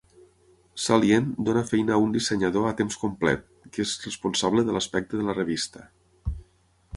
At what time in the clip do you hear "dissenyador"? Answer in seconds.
2.15-2.65